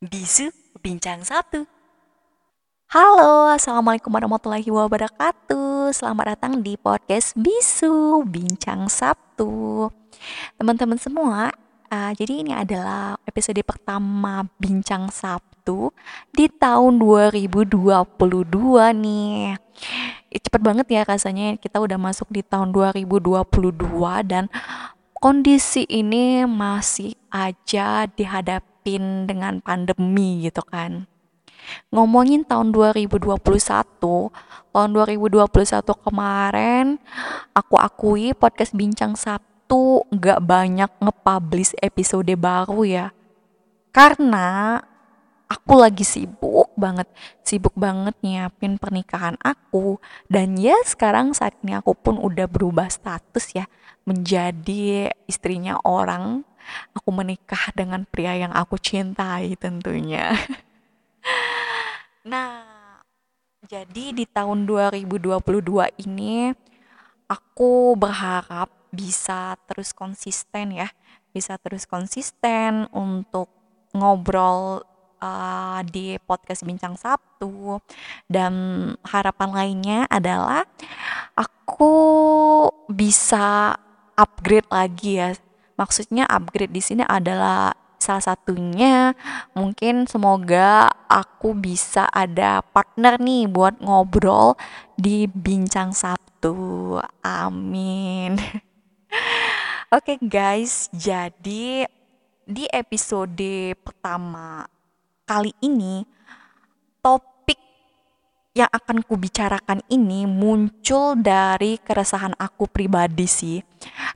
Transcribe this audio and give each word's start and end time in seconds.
Bisu 0.00 0.48
Bincang 0.80 1.20
Sabtu. 1.20 1.68
Halo, 2.88 3.52
Assalamualaikum 3.52 4.08
warahmatullahi 4.08 4.72
wabarakatuh. 4.72 5.92
Selamat 5.92 6.32
datang 6.32 6.64
di 6.64 6.80
podcast 6.80 7.36
Bisu 7.36 8.24
Bincang 8.24 8.88
Sabtu. 8.88 9.92
Teman-teman 10.56 10.96
semua, 10.96 11.52
uh, 11.92 12.12
jadi 12.16 12.32
ini 12.32 12.56
adalah 12.56 13.20
episode 13.28 13.60
pertama 13.60 14.48
Bincang 14.56 15.12
Sabtu 15.12 15.92
di 16.32 16.48
tahun 16.48 16.96
2022 16.96 17.68
nih. 19.04 19.60
Cepet 20.32 20.60
banget 20.64 20.88
ya 20.88 21.04
rasanya 21.04 21.60
kita 21.60 21.76
udah 21.76 22.00
masuk 22.00 22.32
di 22.32 22.40
tahun 22.40 22.72
2022 22.72 23.36
dan 24.24 24.48
kondisi 25.20 25.84
ini 25.92 26.48
masih 26.48 27.12
aja 27.28 28.08
dihadapin 28.80 29.28
dengan 29.28 29.60
pandemi 29.60 30.44
gitu 30.44 30.64
kan. 30.64 31.06
Ngomongin 31.92 32.42
tahun 32.42 32.72
2021, 32.74 33.38
tahun 34.74 34.90
2021 34.90 35.46
kemarin 36.02 36.98
aku 37.54 37.76
akui 37.78 38.34
podcast 38.34 38.74
Bincang 38.74 39.14
Sabtu 39.14 40.02
gak 40.10 40.40
banyak 40.42 40.90
nge-publish 40.98 41.78
episode 41.78 42.32
baru 42.34 42.82
ya. 42.82 43.06
Karena 43.94 44.80
aku 45.50 45.74
lagi 45.74 46.06
sibuk 46.06 46.70
banget, 46.78 47.10
sibuk 47.42 47.74
banget 47.74 48.14
nyiapin 48.22 48.78
pernikahan 48.78 49.34
aku 49.42 49.98
dan 50.30 50.54
ya 50.54 50.78
sekarang 50.86 51.34
saat 51.34 51.58
ini 51.66 51.74
aku 51.74 51.98
pun 51.98 52.22
udah 52.22 52.46
berubah 52.46 52.86
status 52.86 53.58
ya 53.58 53.66
menjadi 54.06 55.10
istrinya 55.26 55.82
orang. 55.82 56.46
Aku 56.94 57.10
menikah 57.10 57.74
dengan 57.74 58.06
pria 58.06 58.38
yang 58.38 58.54
aku 58.54 58.78
cintai 58.78 59.58
tentunya. 59.58 60.38
nah, 62.30 62.62
jadi 63.66 64.14
di 64.14 64.22
tahun 64.22 64.70
2022 64.70 65.34
ini 66.06 66.54
aku 67.26 67.98
berharap 67.98 68.70
bisa 68.94 69.58
terus 69.66 69.90
konsisten 69.90 70.78
ya, 70.78 70.86
bisa 71.34 71.58
terus 71.58 71.90
konsisten 71.90 72.86
untuk 72.94 73.50
ngobrol 73.90 74.86
uh, 75.20 75.80
di 75.86 76.16
podcast 76.24 76.64
Bincang 76.64 76.96
Sabtu 76.96 77.78
dan 78.26 78.52
harapan 79.04 79.50
lainnya 79.52 80.00
adalah 80.08 80.64
aku 81.36 81.94
bisa 82.90 83.76
upgrade 84.16 84.68
lagi 84.72 85.20
ya. 85.20 85.36
Maksudnya 85.76 86.28
upgrade 86.28 86.72
di 86.72 86.82
sini 86.84 87.04
adalah 87.06 87.72
salah 88.00 88.32
satunya 88.32 89.12
mungkin 89.52 90.08
semoga 90.08 90.88
aku 91.04 91.52
bisa 91.52 92.08
ada 92.08 92.64
partner 92.64 93.20
nih 93.20 93.44
buat 93.44 93.76
ngobrol 93.78 94.56
di 94.96 95.28
Bincang 95.28 95.92
Sabtu. 95.92 96.96
Amin. 97.20 98.40
Oke 99.94 100.16
okay 100.16 100.18
guys, 100.22 100.88
jadi 100.94 101.84
di 102.46 102.64
episode 102.72 103.74
pertama 103.84 104.64
kali 105.30 105.54
ini 105.62 106.02
top 106.98 107.30
yang 108.50 108.66
akan 108.74 109.06
kubicarakan 109.06 109.78
ini 109.86 110.26
muncul 110.26 111.14
dari 111.14 111.78
keresahan 111.78 112.34
aku 112.34 112.66
pribadi 112.66 113.30
sih. 113.30 113.58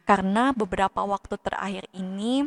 Karena 0.03 0.51
beberapa 0.51 1.06
waktu 1.06 1.39
terakhir 1.39 1.87
ini 1.95 2.43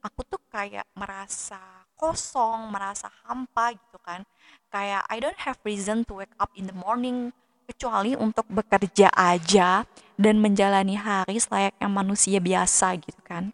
aku 0.00 0.24
tuh 0.24 0.40
kayak 0.48 0.88
merasa 0.96 1.60
kosong, 2.00 2.72
merasa 2.72 3.12
hampa 3.28 3.76
gitu 3.76 4.00
kan. 4.00 4.24
Kayak 4.72 5.04
I 5.12 5.20
don't 5.20 5.40
have 5.44 5.60
reason 5.60 6.08
to 6.08 6.24
wake 6.24 6.32
up 6.40 6.48
in 6.56 6.72
the 6.72 6.76
morning 6.76 7.36
kecuali 7.68 8.16
untuk 8.16 8.48
bekerja 8.48 9.12
aja 9.12 9.84
dan 10.16 10.40
menjalani 10.40 10.96
hari 10.96 11.36
selayaknya 11.36 11.88
manusia 11.92 12.40
biasa 12.40 12.96
gitu 12.96 13.20
kan. 13.20 13.52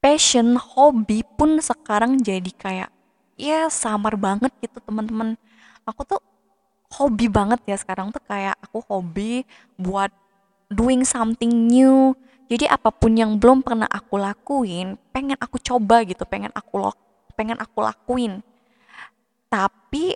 Passion, 0.00 0.56
hobi 0.56 1.24
pun 1.24 1.60
sekarang 1.60 2.20
jadi 2.20 2.52
kayak 2.52 2.93
ya 3.34 3.66
samar 3.70 4.14
banget 4.18 4.50
gitu 4.62 4.78
teman-teman. 4.82 5.38
Aku 5.84 6.06
tuh 6.06 6.20
hobi 6.94 7.26
banget 7.26 7.60
ya 7.66 7.76
sekarang 7.76 8.14
tuh 8.14 8.22
kayak 8.22 8.54
aku 8.62 8.80
hobi 8.86 9.42
buat 9.74 10.10
doing 10.70 11.02
something 11.02 11.50
new. 11.50 12.14
Jadi 12.46 12.68
apa 12.68 12.92
pun 12.92 13.16
yang 13.16 13.40
belum 13.40 13.64
pernah 13.64 13.88
aku 13.88 14.20
lakuin 14.20 15.00
pengen 15.10 15.38
aku 15.40 15.56
coba 15.58 16.04
gitu 16.04 16.22
pengen 16.28 16.52
aku 16.52 16.78
lo 16.78 16.92
pengen 17.34 17.58
aku 17.58 17.82
lakuin. 17.82 18.44
Tapi 19.50 20.14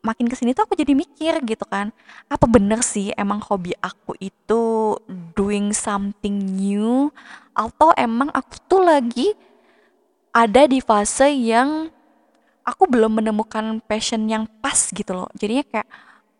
makin 0.00 0.26
ke 0.28 0.36
sini 0.36 0.56
tuh 0.56 0.64
aku 0.64 0.76
jadi 0.76 0.96
mikir 0.96 1.44
gitu 1.44 1.68
kan 1.68 1.92
apa 2.24 2.48
bener 2.48 2.80
sih 2.80 3.12
emang 3.20 3.36
hobi 3.44 3.76
aku 3.80 4.16
itu 4.20 4.96
doing 5.34 5.72
something 5.74 6.36
new? 6.56 7.10
Atau 7.56 7.90
emang 7.96 8.30
aku 8.30 8.56
tuh 8.68 8.82
lagi 8.84 9.34
ada 10.30 10.68
di 10.70 10.78
fase 10.78 11.32
yang 11.32 11.90
aku 12.64 12.84
belum 12.86 13.22
menemukan 13.22 13.80
passion 13.84 14.24
yang 14.28 14.44
pas 14.60 14.90
gitu 14.90 15.12
loh. 15.12 15.28
Jadinya 15.36 15.64
kayak 15.66 15.88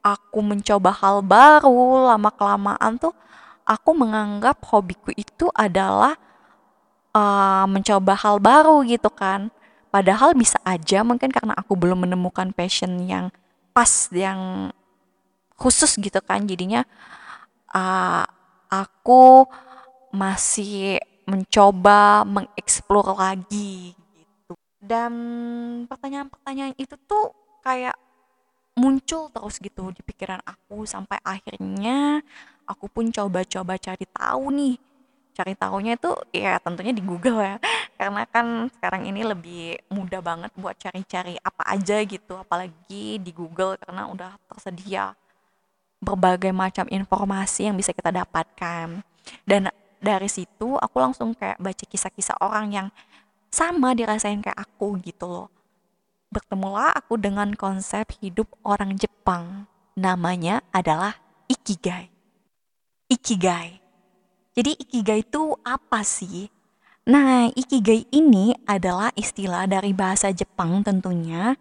aku 0.00 0.40
mencoba 0.40 0.90
hal 0.96 1.20
baru 1.20 2.08
lama 2.08 2.30
kelamaan 2.32 2.96
tuh 2.96 3.12
aku 3.68 3.90
menganggap 3.92 4.58
hobiku 4.66 5.12
itu 5.14 5.46
adalah 5.52 6.16
uh, 7.14 7.64
mencoba 7.68 8.16
hal 8.18 8.42
baru 8.42 8.82
gitu 8.86 9.12
kan. 9.12 9.52
Padahal 9.90 10.38
bisa 10.38 10.58
aja 10.62 11.02
mungkin 11.02 11.34
karena 11.34 11.54
aku 11.58 11.74
belum 11.74 12.06
menemukan 12.06 12.54
passion 12.54 12.94
yang 13.06 13.34
pas 13.74 14.10
yang 14.14 14.70
khusus 15.58 15.98
gitu 15.98 16.18
kan. 16.22 16.46
Jadinya 16.46 16.86
uh, 17.74 18.24
aku 18.70 19.46
masih 20.10 20.98
mencoba 21.26 22.26
mengeksplor 22.26 23.14
lagi 23.14 23.94
dan 24.80 25.12
pertanyaan-pertanyaan 25.84 26.72
itu 26.80 26.96
tuh 27.04 27.36
kayak 27.60 27.94
muncul 28.80 29.28
terus 29.28 29.60
gitu 29.60 29.92
di 29.92 30.00
pikiran 30.00 30.40
aku 30.40 30.88
sampai 30.88 31.20
akhirnya 31.20 32.24
aku 32.64 32.88
pun 32.88 33.12
coba-coba 33.12 33.76
cari 33.76 34.06
tahu 34.08 34.44
nih. 34.56 34.76
Cari 35.30 35.54
tahunya 35.54 35.92
itu 36.00 36.10
ya 36.32 36.56
tentunya 36.58 36.96
di 36.96 37.04
Google 37.04 37.44
ya. 37.44 37.56
Karena 38.00 38.24
kan 38.24 38.72
sekarang 38.72 39.04
ini 39.04 39.20
lebih 39.20 39.76
mudah 39.92 40.24
banget 40.24 40.50
buat 40.56 40.74
cari-cari 40.80 41.36
apa 41.44 41.62
aja 41.68 42.00
gitu 42.00 42.40
apalagi 42.40 43.20
di 43.20 43.28
Google 43.36 43.76
karena 43.76 44.08
udah 44.08 44.40
tersedia 44.48 45.12
berbagai 46.00 46.48
macam 46.48 46.88
informasi 46.88 47.68
yang 47.68 47.76
bisa 47.76 47.92
kita 47.92 48.08
dapatkan. 48.08 49.04
Dan 49.44 49.68
dari 50.00 50.32
situ 50.32 50.80
aku 50.80 50.96
langsung 50.96 51.36
kayak 51.36 51.60
baca 51.60 51.84
kisah-kisah 51.84 52.40
orang 52.40 52.72
yang 52.72 52.88
sama 53.50 53.92
dirasain 53.98 54.40
kayak 54.40 54.56
aku 54.56 54.96
gitu 55.02 55.26
loh. 55.26 55.48
Bertemulah 56.30 56.94
aku 56.94 57.18
dengan 57.18 57.52
konsep 57.58 58.06
hidup 58.22 58.46
orang 58.62 58.94
Jepang. 58.94 59.66
Namanya 59.98 60.62
adalah 60.70 61.18
Ikigai. 61.50 62.06
Ikigai. 63.10 63.82
Jadi 64.54 64.78
Ikigai 64.78 65.26
itu 65.26 65.58
apa 65.66 66.06
sih? 66.06 66.46
Nah, 67.10 67.50
Ikigai 67.50 68.06
ini 68.14 68.54
adalah 68.70 69.10
istilah 69.18 69.66
dari 69.66 69.90
bahasa 69.90 70.30
Jepang 70.30 70.86
tentunya, 70.86 71.58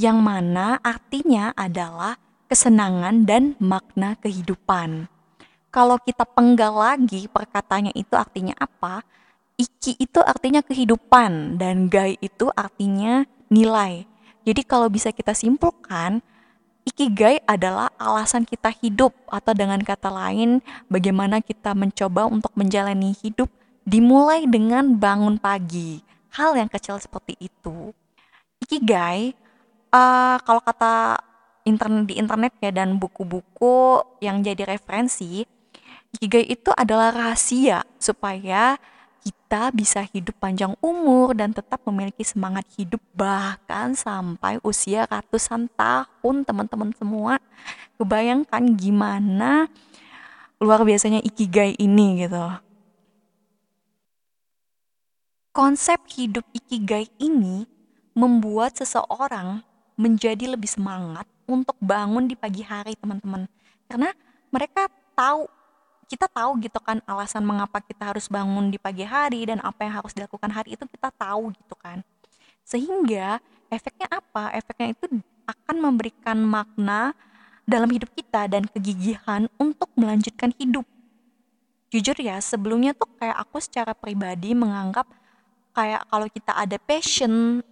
yang 0.00 0.24
mana 0.24 0.80
artinya 0.80 1.52
adalah 1.52 2.16
kesenangan 2.48 3.28
dan 3.28 3.52
makna 3.60 4.16
kehidupan. 4.16 5.12
Kalau 5.68 5.96
kita 6.00 6.24
penggal 6.24 6.72
lagi 6.72 7.28
perkataannya 7.28 7.92
itu 7.92 8.16
artinya 8.16 8.56
apa? 8.56 9.04
Iki 9.60 10.00
itu 10.00 10.20
artinya 10.24 10.64
kehidupan 10.64 11.60
dan 11.60 11.86
gai 11.92 12.16
itu 12.18 12.48
artinya 12.56 13.28
nilai. 13.52 14.08
Jadi 14.42 14.62
kalau 14.66 14.90
bisa 14.90 15.14
kita 15.14 15.36
simpulkan, 15.36 16.24
ikigai 16.82 17.38
adalah 17.46 17.92
alasan 18.00 18.42
kita 18.42 18.74
hidup 18.74 19.14
atau 19.30 19.52
dengan 19.54 19.78
kata 19.78 20.10
lain 20.10 20.58
bagaimana 20.90 21.38
kita 21.38 21.76
mencoba 21.78 22.26
untuk 22.26 22.50
menjalani 22.58 23.14
hidup 23.22 23.46
dimulai 23.86 24.46
dengan 24.50 24.98
bangun 24.98 25.38
pagi. 25.38 26.02
Hal 26.32 26.56
yang 26.56 26.72
kecil 26.72 26.98
seperti 26.98 27.36
itu. 27.38 27.92
Ikigai 28.62 29.36
uh, 29.92 30.36
kalau 30.42 30.62
kata 30.64 31.20
internet 31.62 32.04
di 32.08 32.14
internet 32.18 32.52
ya 32.58 32.74
dan 32.74 32.98
buku-buku 32.98 34.02
yang 34.18 34.42
jadi 34.42 34.66
referensi, 34.66 35.44
ikigai 36.18 36.46
itu 36.50 36.74
adalah 36.74 37.14
rahasia 37.14 37.86
supaya 38.00 38.80
kita 39.22 39.70
bisa 39.70 40.02
hidup 40.10 40.34
panjang 40.42 40.74
umur 40.82 41.38
dan 41.38 41.54
tetap 41.54 41.78
memiliki 41.86 42.26
semangat 42.26 42.66
hidup 42.74 42.98
bahkan 43.14 43.94
sampai 43.94 44.58
usia 44.66 45.06
ratusan 45.06 45.70
tahun 45.78 46.42
teman-teman 46.42 46.90
semua. 46.98 47.38
Kebayangkan 48.02 48.74
gimana 48.74 49.70
luar 50.58 50.82
biasanya 50.82 51.22
ikigai 51.22 51.78
ini 51.78 52.26
gitu. 52.26 52.42
Konsep 55.54 56.02
hidup 56.18 56.42
ikigai 56.50 57.06
ini 57.22 57.68
membuat 58.16 58.74
seseorang 58.74 59.62
menjadi 59.94 60.50
lebih 60.50 60.66
semangat 60.66 61.28
untuk 61.44 61.76
bangun 61.78 62.24
di 62.24 62.34
pagi 62.34 62.64
hari, 62.64 62.96
teman-teman. 62.96 63.44
Karena 63.84 64.10
mereka 64.48 64.88
tahu 65.12 65.44
kita 66.12 66.28
tahu 66.28 66.60
gitu 66.60 66.76
kan 66.84 67.00
alasan 67.08 67.40
mengapa 67.40 67.80
kita 67.80 68.12
harus 68.12 68.28
bangun 68.28 68.68
di 68.68 68.76
pagi 68.76 69.08
hari 69.08 69.48
dan 69.48 69.64
apa 69.64 69.88
yang 69.88 69.96
harus 69.96 70.12
dilakukan 70.12 70.52
hari 70.52 70.76
itu 70.76 70.84
kita 70.84 71.08
tahu 71.08 71.48
gitu 71.56 71.72
kan. 71.80 72.04
Sehingga 72.68 73.40
efeknya 73.72 74.12
apa? 74.12 74.52
Efeknya 74.52 74.92
itu 74.92 75.24
akan 75.48 75.76
memberikan 75.80 76.36
makna 76.44 77.16
dalam 77.64 77.88
hidup 77.88 78.12
kita 78.12 78.44
dan 78.44 78.68
kegigihan 78.68 79.48
untuk 79.56 79.88
melanjutkan 79.96 80.52
hidup. 80.60 80.84
Jujur 81.88 82.16
ya, 82.20 82.36
sebelumnya 82.44 82.92
tuh 82.92 83.08
kayak 83.16 83.36
aku 83.48 83.64
secara 83.64 83.96
pribadi 83.96 84.52
menganggap 84.52 85.08
kayak 85.72 86.04
kalau 86.12 86.28
kita 86.28 86.52
ada 86.52 86.76
passion, 86.76 87.64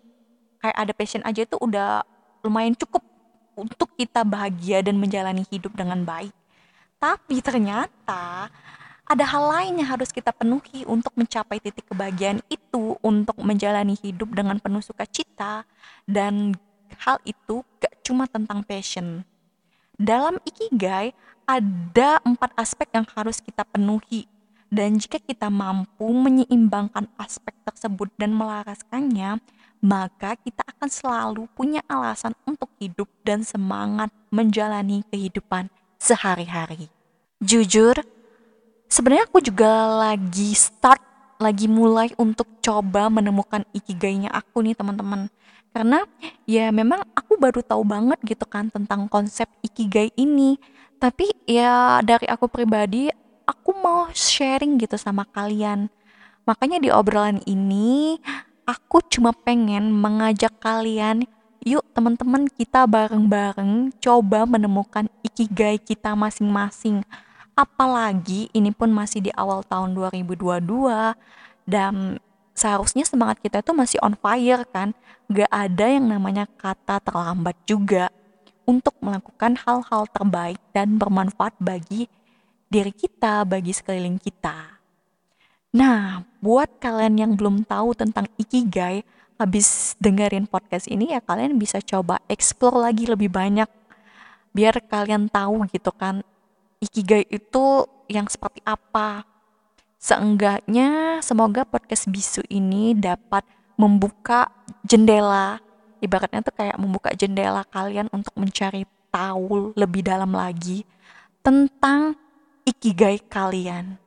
kayak 0.65 0.77
ada 0.81 0.93
passion 0.97 1.21
aja 1.29 1.45
itu 1.45 1.61
udah 1.61 2.01
lumayan 2.41 2.73
cukup 2.73 3.05
untuk 3.53 3.93
kita 4.01 4.25
bahagia 4.25 4.81
dan 4.81 4.97
menjalani 4.97 5.45
hidup 5.53 5.77
dengan 5.77 6.09
baik. 6.09 6.33
Tapi 7.01 7.41
ternyata 7.41 8.53
ada 9.09 9.25
hal 9.25 9.45
lain 9.49 9.81
yang 9.81 9.89
harus 9.97 10.13
kita 10.13 10.37
penuhi 10.37 10.85
untuk 10.85 11.17
mencapai 11.17 11.57
titik 11.59 11.89
kebahagiaan 11.89 12.45
itu, 12.53 12.95
untuk 13.01 13.41
menjalani 13.41 13.97
hidup 13.99 14.37
dengan 14.37 14.61
penuh 14.61 14.85
sukacita, 14.85 15.65
dan 16.05 16.55
hal 17.01 17.17
itu 17.25 17.65
gak 17.81 18.05
cuma 18.05 18.29
tentang 18.29 18.61
passion. 18.63 19.25
Dalam 19.97 20.39
Ikigai, 20.45 21.17
ada 21.49 22.21
empat 22.23 22.53
aspek 22.55 22.93
yang 22.93 23.09
harus 23.17 23.41
kita 23.41 23.65
penuhi, 23.65 24.29
dan 24.69 25.01
jika 25.01 25.19
kita 25.19 25.49
mampu 25.49 26.07
menyeimbangkan 26.07 27.09
aspek 27.19 27.57
tersebut 27.67 28.13
dan 28.15 28.31
melaraskannya, 28.37 29.43
maka 29.81 30.37
kita 30.37 30.63
akan 30.69 30.87
selalu 30.93 31.43
punya 31.57 31.81
alasan 31.89 32.37
untuk 32.45 32.69
hidup 32.77 33.09
dan 33.25 33.41
semangat 33.43 34.13
menjalani 34.29 35.03
kehidupan 35.09 35.73
sehari-hari. 36.01 36.89
Jujur, 37.45 37.93
sebenarnya 38.89 39.29
aku 39.29 39.45
juga 39.45 39.69
lagi 40.09 40.57
start, 40.57 41.05
lagi 41.37 41.69
mulai 41.69 42.09
untuk 42.17 42.49
coba 42.65 43.13
menemukan 43.13 43.63
ikigainya 43.77 44.33
aku 44.33 44.65
nih 44.65 44.73
teman-teman. 44.73 45.29
Karena 45.71 46.03
ya 46.49 46.73
memang 46.75 47.05
aku 47.15 47.39
baru 47.39 47.63
tahu 47.63 47.87
banget 47.87 48.19
gitu 48.27 48.43
kan 48.49 48.73
tentang 48.73 49.07
konsep 49.07 49.47
ikigai 49.63 50.11
ini. 50.19 50.59
Tapi 50.99 51.31
ya 51.47 52.01
dari 52.03 52.27
aku 52.27 52.51
pribadi, 52.51 53.13
aku 53.45 53.71
mau 53.77 54.11
sharing 54.11 54.81
gitu 54.81 54.99
sama 54.99 55.29
kalian. 55.29 55.87
Makanya 56.49 56.83
di 56.83 56.89
obrolan 56.91 57.39
ini, 57.47 58.19
aku 58.67 59.05
cuma 59.07 59.31
pengen 59.31 59.95
mengajak 59.95 60.57
kalian 60.59 61.25
yuk 61.65 61.85
teman-teman 61.93 62.49
kita 62.49 62.89
bareng-bareng 62.89 63.93
coba 64.01 64.49
menemukan 64.49 65.09
ikigai 65.21 65.77
kita 65.77 66.17
masing-masing. 66.17 67.05
Apalagi 67.53 68.49
ini 68.57 68.73
pun 68.73 68.89
masih 68.89 69.21
di 69.29 69.31
awal 69.37 69.61
tahun 69.69 69.93
2022 69.93 70.65
dan 71.69 72.17
seharusnya 72.57 73.05
semangat 73.05 73.41
kita 73.45 73.61
itu 73.61 73.73
masih 73.77 73.99
on 74.01 74.17
fire 74.17 74.65
kan. 74.73 74.97
Gak 75.31 75.53
ada 75.53 75.87
yang 75.87 76.09
namanya 76.11 76.49
kata 76.59 76.99
terlambat 77.05 77.55
juga 77.69 78.09
untuk 78.65 78.97
melakukan 79.03 79.55
hal-hal 79.61 80.09
terbaik 80.11 80.59
dan 80.73 80.97
bermanfaat 80.97 81.55
bagi 81.61 82.11
diri 82.71 82.95
kita, 82.95 83.43
bagi 83.43 83.75
sekeliling 83.75 84.17
kita. 84.17 84.81
Nah, 85.71 86.27
buat 86.43 86.83
kalian 86.83 87.15
yang 87.19 87.33
belum 87.39 87.63
tahu 87.63 87.95
tentang 87.95 88.27
Ikigai, 88.35 89.07
habis 89.41 89.97
dengerin 89.97 90.45
podcast 90.45 90.85
ini 90.85 91.17
ya 91.17 91.25
kalian 91.25 91.57
bisa 91.57 91.81
coba 91.81 92.21
explore 92.29 92.77
lagi 92.77 93.09
lebih 93.09 93.33
banyak 93.33 93.67
biar 94.53 94.85
kalian 94.85 95.33
tahu 95.33 95.65
gitu 95.73 95.89
kan 95.97 96.21
ikigai 96.81 97.29
itu 97.29 97.89
yang 98.11 98.27
seperti 98.27 98.65
apa. 98.67 99.23
Seenggaknya 100.01 101.21
semoga 101.21 101.69
podcast 101.69 102.09
bisu 102.09 102.41
ini 102.49 102.97
dapat 102.97 103.45
membuka 103.77 104.49
jendela. 104.83 105.61
Ibaratnya 106.01 106.41
tuh 106.41 106.57
kayak 106.57 106.81
membuka 106.81 107.13
jendela 107.13 107.61
kalian 107.69 108.09
untuk 108.09 108.33
mencari 108.41 108.89
tahu 109.13 109.77
lebih 109.77 110.01
dalam 110.01 110.33
lagi 110.33 110.89
tentang 111.45 112.17
ikigai 112.65 113.21
kalian. 113.29 114.01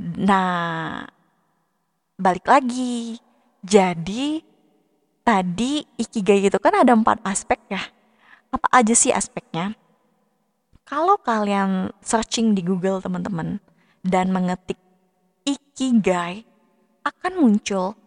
Nah 0.00 1.08
balik 2.16 2.44
lagi 2.44 3.20
jadi 3.66 4.46
tadi 5.26 5.82
ikigai 5.98 6.46
itu 6.46 6.58
kan 6.62 6.86
ada 6.86 6.94
empat 6.94 7.18
aspek 7.26 7.58
ya. 7.66 7.82
Apa 8.54 8.70
aja 8.70 8.94
sih 8.94 9.10
aspeknya? 9.10 9.74
Kalau 10.86 11.18
kalian 11.18 11.90
searching 11.98 12.54
di 12.54 12.62
Google 12.62 13.02
teman-teman 13.02 13.58
dan 14.06 14.30
mengetik 14.30 14.78
ikigai 15.42 16.46
akan 17.02 17.42
muncul 17.42 17.98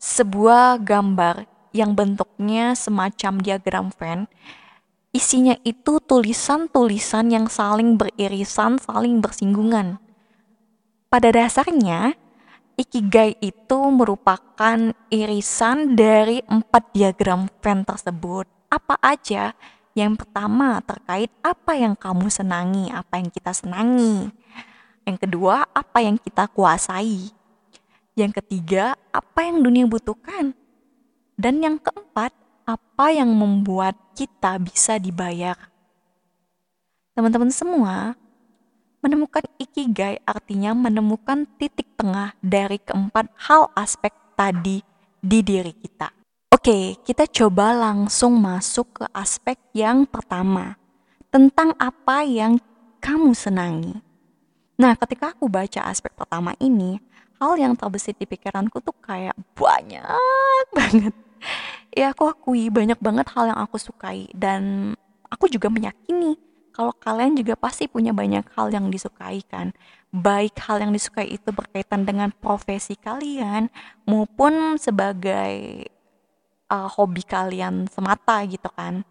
sebuah 0.00 0.80
gambar 0.80 1.44
yang 1.76 1.92
bentuknya 1.92 2.72
semacam 2.72 3.44
diagram 3.44 3.92
Venn. 3.92 4.24
Isinya 5.14 5.54
itu 5.68 6.00
tulisan-tulisan 6.00 7.28
yang 7.30 7.46
saling 7.46 8.00
beririsan, 8.00 8.80
saling 8.80 9.20
bersinggungan. 9.20 10.00
Pada 11.12 11.28
dasarnya, 11.30 12.18
Ikigai 12.74 13.38
itu 13.38 13.78
merupakan 13.94 14.90
irisan 15.06 15.94
dari 15.94 16.42
empat 16.42 16.90
diagram 16.90 17.46
Venn 17.62 17.86
tersebut. 17.86 18.50
Apa 18.66 18.98
aja? 18.98 19.54
Yang 19.94 20.26
pertama 20.26 20.82
terkait 20.82 21.30
apa 21.38 21.78
yang 21.78 21.94
kamu 21.94 22.26
senangi, 22.26 22.90
apa 22.90 23.22
yang 23.22 23.30
kita 23.30 23.54
senangi. 23.54 24.26
Yang 25.06 25.16
kedua, 25.22 25.70
apa 25.70 26.02
yang 26.02 26.18
kita 26.18 26.50
kuasai. 26.50 27.30
Yang 28.18 28.42
ketiga, 28.42 28.98
apa 29.14 29.46
yang 29.46 29.62
dunia 29.62 29.86
butuhkan. 29.86 30.50
Dan 31.38 31.62
yang 31.62 31.78
keempat, 31.78 32.34
apa 32.66 33.06
yang 33.14 33.30
membuat 33.30 33.94
kita 34.18 34.58
bisa 34.58 34.98
dibayar. 34.98 35.54
Teman-teman 37.14 37.54
semua, 37.54 38.18
Menemukan 39.04 39.44
ikigai 39.60 40.16
artinya 40.24 40.72
menemukan 40.72 41.44
titik 41.60 41.92
tengah 41.92 42.32
dari 42.40 42.80
keempat 42.80 43.28
hal 43.36 43.68
aspek 43.76 44.16
tadi 44.32 44.80
di 45.20 45.44
diri 45.44 45.76
kita. 45.76 46.08
Oke, 46.48 46.96
kita 47.04 47.28
coba 47.28 47.76
langsung 47.76 48.40
masuk 48.40 48.96
ke 48.96 49.04
aspek 49.12 49.60
yang 49.76 50.08
pertama, 50.08 50.80
tentang 51.28 51.76
apa 51.76 52.24
yang 52.24 52.56
kamu 53.04 53.36
senangi. 53.36 54.00
Nah, 54.80 54.96
ketika 54.96 55.36
aku 55.36 55.52
baca 55.52 55.84
aspek 55.84 56.16
pertama 56.16 56.56
ini, 56.56 56.96
hal 57.36 57.60
yang 57.60 57.76
terbesit 57.76 58.16
di 58.16 58.24
pikiranku 58.24 58.80
tuh 58.80 58.96
kayak 59.04 59.36
banyak 59.52 60.64
banget. 60.72 61.12
Ya, 61.92 62.16
aku 62.16 62.24
akui 62.32 62.72
banyak 62.72 62.96
banget 63.04 63.28
hal 63.36 63.52
yang 63.52 63.60
aku 63.60 63.76
sukai 63.76 64.32
dan 64.32 64.96
aku 65.28 65.52
juga 65.52 65.68
meyakini 65.68 66.40
kalau 66.74 66.90
kalian 66.90 67.38
juga 67.38 67.54
pasti 67.54 67.86
punya 67.86 68.10
banyak 68.10 68.42
hal 68.58 68.74
yang 68.74 68.90
disukai 68.90 69.46
kan. 69.46 69.70
Baik 70.10 70.58
hal 70.66 70.82
yang 70.82 70.90
disukai 70.90 71.30
itu 71.30 71.54
berkaitan 71.54 72.02
dengan 72.02 72.34
profesi 72.34 72.98
kalian 72.98 73.70
maupun 74.10 74.74
sebagai 74.74 75.86
uh, 76.66 76.90
hobi 76.90 77.22
kalian 77.22 77.86
semata 77.86 78.42
gitu 78.50 78.66
kan. 78.74 79.06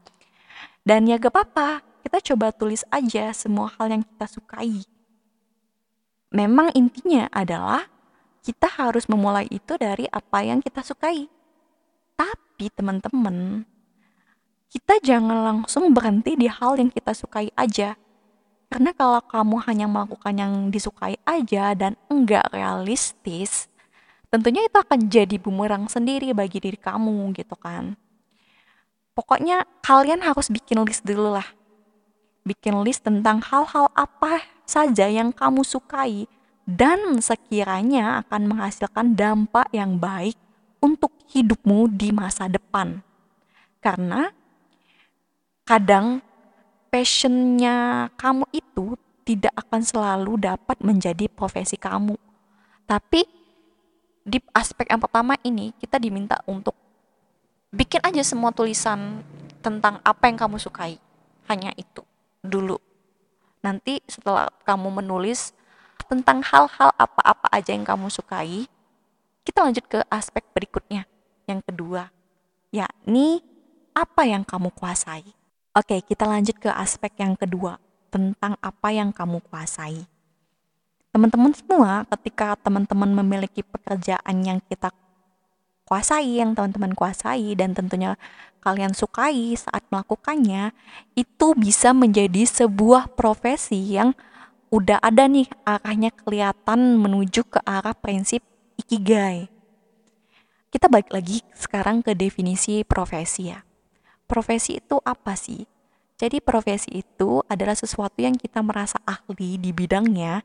Dan 0.83 1.07
ya 1.07 1.15
gak 1.15 1.31
apa-apa, 1.31 1.79
kita 2.03 2.19
coba 2.35 2.51
tulis 2.51 2.83
aja 2.91 3.31
semua 3.31 3.71
hal 3.79 3.95
yang 3.95 4.03
kita 4.03 4.27
sukai. 4.27 4.83
Memang 6.35 6.75
intinya 6.75 7.31
adalah 7.31 7.87
kita 8.43 8.67
harus 8.67 9.07
memulai 9.07 9.47
itu 9.47 9.79
dari 9.79 10.03
apa 10.11 10.43
yang 10.43 10.59
kita 10.59 10.83
sukai. 10.83 11.31
Tapi 12.19 12.67
teman-teman, 12.75 13.63
kita 14.73 14.97
jangan 15.05 15.45
langsung 15.45 15.93
berhenti 15.93 16.33
di 16.33 16.49
hal 16.49 16.81
yang 16.81 16.89
kita 16.89 17.13
sukai 17.13 17.53
aja. 17.53 17.93
Karena 18.73 18.89
kalau 18.97 19.21
kamu 19.21 19.61
hanya 19.69 19.85
melakukan 19.85 20.33
yang 20.33 20.53
disukai 20.73 21.13
aja 21.29 21.77
dan 21.77 21.93
enggak 22.09 22.49
realistis, 22.49 23.69
tentunya 24.33 24.65
itu 24.65 24.73
akan 24.73 25.13
jadi 25.13 25.37
bumerang 25.37 25.85
sendiri 25.85 26.33
bagi 26.33 26.57
diri 26.57 26.81
kamu 26.81 27.37
gitu 27.37 27.53
kan. 27.53 27.93
Pokoknya 29.13 29.69
kalian 29.85 30.25
harus 30.25 30.49
bikin 30.49 30.81
list 30.81 31.05
dulu 31.05 31.37
lah. 31.37 31.45
Bikin 32.41 32.81
list 32.81 33.05
tentang 33.05 33.45
hal-hal 33.45 33.93
apa 33.93 34.41
saja 34.65 35.05
yang 35.05 35.29
kamu 35.29 35.61
sukai 35.61 36.25
dan 36.65 37.21
sekiranya 37.21 38.25
akan 38.25 38.49
menghasilkan 38.49 39.13
dampak 39.13 39.69
yang 39.69 40.01
baik 40.01 40.33
untuk 40.81 41.13
hidupmu 41.29 41.93
di 41.93 42.09
masa 42.09 42.49
depan. 42.49 43.05
Karena 43.77 44.33
kadang 45.63 46.19
passionnya 46.91 48.07
kamu 48.19 48.45
itu 48.51 48.99
tidak 49.23 49.55
akan 49.55 49.81
selalu 49.81 50.37
dapat 50.39 50.77
menjadi 50.83 51.31
profesi 51.31 51.79
kamu. 51.79 52.19
Tapi 52.83 53.23
di 54.23 54.39
aspek 54.51 54.91
yang 54.91 54.99
pertama 54.99 55.39
ini 55.43 55.71
kita 55.79 55.99
diminta 55.99 56.39
untuk 56.47 56.75
bikin 57.71 58.03
aja 58.03 58.21
semua 58.23 58.51
tulisan 58.51 59.23
tentang 59.63 60.03
apa 60.03 60.27
yang 60.27 60.37
kamu 60.37 60.59
sukai. 60.59 60.99
Hanya 61.47 61.71
itu 61.79 62.03
dulu. 62.43 62.77
Nanti 63.63 64.03
setelah 64.05 64.51
kamu 64.67 65.03
menulis 65.03 65.55
tentang 66.11 66.43
hal-hal 66.43 66.91
apa-apa 66.99 67.47
aja 67.49 67.71
yang 67.71 67.87
kamu 67.87 68.11
sukai 68.11 68.67
kita 69.43 69.59
lanjut 69.63 69.87
ke 69.87 69.99
aspek 70.11 70.43
berikutnya. 70.51 71.07
Yang 71.47 71.71
kedua 71.71 72.11
yakni 72.73 73.39
apa 73.93 74.25
yang 74.25 74.41
kamu 74.41 74.73
kuasai 74.73 75.42
oke 75.73 75.99
kita 76.05 76.25
lanjut 76.25 76.57
ke 76.57 76.69
aspek 76.69 77.13
yang 77.19 77.37
kedua 77.37 77.77
tentang 78.13 78.57
apa 78.61 78.89
yang 78.93 79.09
kamu 79.09 79.41
kuasai 79.45 80.05
teman-teman 81.13 81.53
semua 81.53 82.09
ketika 82.17 82.57
teman-teman 82.57 83.13
memiliki 83.21 83.61
pekerjaan 83.61 84.41
yang 84.41 84.57
kita 84.65 84.89
kuasai, 85.93 86.41
yang 86.41 86.57
teman-teman 86.57 86.97
kuasai, 86.97 87.53
dan 87.53 87.77
tentunya 87.77 88.17
kalian 88.65 88.97
sukai 88.97 89.53
saat 89.53 89.85
melakukannya, 89.93 90.73
itu 91.13 91.53
bisa 91.53 91.93
menjadi 91.93 92.47
sebuah 92.49 93.13
profesi 93.13 93.77
yang 93.93 94.17
udah 94.73 94.97
ada 95.03 95.29
nih 95.29 95.45
arahnya 95.69 96.09
kelihatan 96.09 96.97
menuju 96.97 97.45
ke 97.45 97.61
arah 97.61 97.93
prinsip 97.93 98.41
ikigai. 98.79 99.51
Kita 100.73 100.89
balik 100.89 101.13
lagi 101.13 101.45
sekarang 101.53 102.01
ke 102.01 102.17
definisi 102.17 102.81
profesi 102.81 103.53
ya. 103.53 103.61
Profesi 104.33 104.81
itu 104.81 104.97
apa 105.05 105.37
sih? 105.37 105.61
Jadi 106.17 106.41
profesi 106.41 106.89
itu 107.05 107.45
adalah 107.45 107.77
sesuatu 107.77 108.17
yang 108.17 108.33
kita 108.33 108.65
merasa 108.65 108.97
ahli 109.05 109.61
di 109.61 109.69
bidangnya 109.69 110.41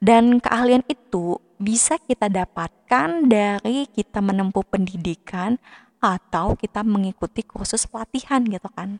dan 0.00 0.40
keahlian 0.40 0.80
itu 0.88 1.36
bisa 1.60 2.00
kita 2.00 2.32
dapatkan 2.32 3.28
dari 3.28 3.84
kita 3.92 4.24
menempuh 4.24 4.64
pendidikan 4.64 5.60
atau 6.00 6.56
kita 6.56 6.80
mengikuti 6.80 7.44
kursus 7.44 7.84
pelatihan 7.84 8.40
gitu 8.48 8.72
kan. 8.72 8.96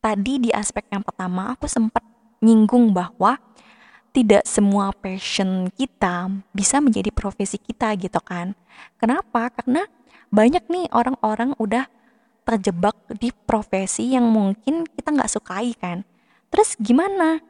Tadi 0.00 0.48
di 0.48 0.50
aspek 0.54 0.88
yang 0.88 1.04
pertama 1.04 1.52
aku 1.52 1.68
sempat 1.68 2.00
nyinggung 2.40 2.96
bahwa 2.96 3.36
tidak 4.16 4.48
semua 4.48 4.96
passion 4.96 5.68
kita 5.76 6.32
bisa 6.56 6.80
menjadi 6.80 7.12
profesi 7.12 7.60
kita 7.60 7.92
gitu 8.00 8.22
kan. 8.24 8.56
Kenapa? 8.96 9.52
Karena 9.52 9.84
banyak 10.32 10.64
nih 10.72 10.88
orang-orang 10.88 11.52
udah 11.60 11.97
terjebak 12.48 12.96
di 13.20 13.28
profesi 13.44 14.16
yang 14.16 14.24
mungkin 14.32 14.88
kita 14.88 15.12
nggak 15.12 15.32
sukai 15.36 15.76
kan. 15.76 16.00
Terus 16.48 16.80
gimana? 16.80 17.44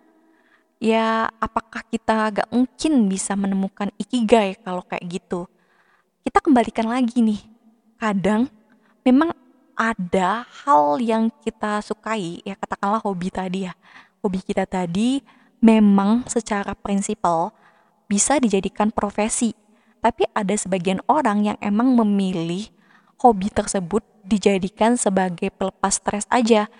ya 0.78 1.26
apakah 1.42 1.82
kita 1.90 2.30
gak 2.30 2.48
mungkin 2.54 3.10
bisa 3.10 3.34
menemukan 3.34 3.90
ikigai 3.98 4.54
kalau 4.62 4.82
kayak 4.86 5.04
gitu 5.10 5.50
kita 6.22 6.38
kembalikan 6.38 6.86
lagi 6.86 7.18
nih 7.18 7.42
kadang 7.98 8.46
memang 9.02 9.34
ada 9.74 10.46
hal 10.62 11.02
yang 11.02 11.30
kita 11.42 11.82
sukai 11.82 12.42
ya 12.46 12.54
katakanlah 12.54 13.02
hobi 13.02 13.28
tadi 13.30 13.66
ya 13.66 13.74
hobi 14.22 14.38
kita 14.42 14.66
tadi 14.70 15.18
memang 15.58 16.26
secara 16.30 16.78
prinsipal 16.78 17.50
bisa 18.06 18.38
dijadikan 18.38 18.94
profesi 18.94 19.54
tapi 19.98 20.30
ada 20.30 20.54
sebagian 20.54 21.02
orang 21.10 21.42
yang 21.42 21.58
emang 21.58 21.90
memilih 21.90 22.70
hobi 23.18 23.50
tersebut 23.50 24.06
dijadikan 24.26 24.94
sebagai 24.94 25.50
pelepas 25.54 25.98
stres 25.98 26.24
aja 26.30 26.70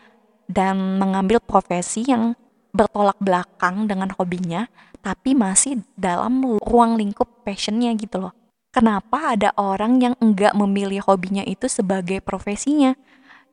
dan 0.49 0.97
mengambil 0.97 1.43
profesi 1.43 2.07
yang 2.07 2.39
bertolak 2.73 3.17
belakang 3.19 3.89
dengan 3.89 4.13
hobinya, 4.17 4.69
tapi 5.01 5.33
masih 5.35 5.83
dalam 5.97 6.41
ruang 6.63 6.97
lingkup 6.97 7.45
passionnya 7.45 7.93
gitu 7.97 8.23
loh. 8.29 8.33
Kenapa 8.69 9.35
ada 9.35 9.51
orang 9.57 9.99
yang 9.99 10.15
enggak 10.21 10.53
memilih 10.53 11.01
hobinya 11.09 11.43
itu 11.43 11.67
sebagai 11.67 12.21
profesinya? 12.21 12.95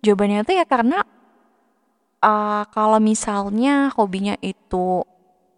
Jawabannya 0.03 0.43
itu 0.43 0.53
ya 0.59 0.65
karena 0.67 1.01
uh, 2.21 2.63
kalau 2.69 2.99
misalnya 2.99 3.89
hobinya 3.95 4.35
itu 4.43 5.01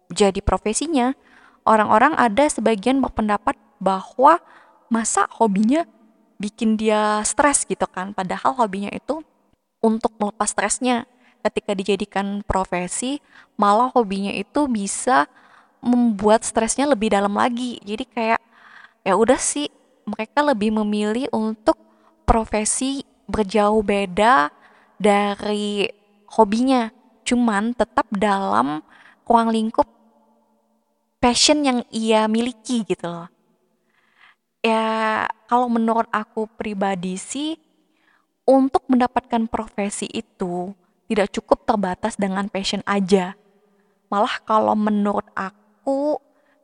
jadi 0.08 0.40
profesinya, 0.40 1.12
orang-orang 1.68 2.16
ada 2.16 2.48
sebagian 2.48 3.02
berpendapat 3.04 3.58
bahwa 3.82 4.40
masa 4.88 5.28
hobinya 5.36 5.84
bikin 6.38 6.78
dia 6.78 7.20
stres 7.26 7.66
gitu 7.66 7.84
kan, 7.90 8.14
padahal 8.14 8.54
hobinya 8.54 8.88
itu 8.94 9.20
untuk 9.82 10.14
melepas 10.16 10.54
stresnya. 10.54 11.04
Ketika 11.38 11.70
dijadikan 11.74 12.42
profesi 12.42 13.22
malah 13.54 13.90
hobinya 13.94 14.34
itu 14.34 14.66
bisa 14.66 15.30
membuat 15.78 16.42
stresnya 16.42 16.90
lebih 16.90 17.14
dalam 17.14 17.34
lagi. 17.38 17.78
Jadi 17.86 18.04
kayak 18.10 18.42
ya 19.06 19.14
udah 19.14 19.38
sih 19.38 19.70
mereka 20.02 20.42
lebih 20.42 20.74
memilih 20.82 21.30
untuk 21.30 21.78
profesi 22.26 23.06
berjauh 23.30 23.82
beda 23.86 24.50
dari 24.98 25.86
hobinya. 26.34 26.90
Cuman 27.22 27.70
tetap 27.76 28.10
dalam 28.10 28.82
ruang 29.22 29.54
lingkup 29.54 29.86
passion 31.22 31.62
yang 31.62 31.86
ia 31.94 32.26
miliki 32.26 32.82
gitu 32.82 33.06
loh 33.06 33.37
ya 34.62 35.26
kalau 35.46 35.70
menurut 35.70 36.06
aku 36.10 36.50
pribadi 36.58 37.16
sih 37.16 37.56
untuk 38.48 38.84
mendapatkan 38.88 39.44
profesi 39.48 40.08
itu 40.08 40.72
tidak 41.08 41.32
cukup 41.32 41.64
terbatas 41.64 42.16
dengan 42.16 42.48
passion 42.48 42.84
aja. 42.84 43.36
Malah 44.08 44.40
kalau 44.44 44.72
menurut 44.72 45.24
aku, 45.36 46.16